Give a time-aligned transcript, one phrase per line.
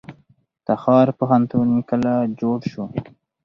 [0.67, 2.83] تخار پوهنتون کله جوړ شو؟